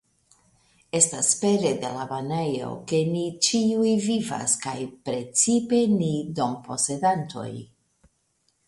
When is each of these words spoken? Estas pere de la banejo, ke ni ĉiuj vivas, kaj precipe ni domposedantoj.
Estas 0.99 1.27
pere 1.41 1.73
de 1.83 1.91
la 1.97 2.07
banejo, 2.13 2.69
ke 2.93 3.03
ni 3.11 3.23
ĉiuj 3.49 3.93
vivas, 4.09 4.57
kaj 4.67 4.77
precipe 5.11 5.87
ni 6.03 6.13
domposedantoj. 6.43 7.51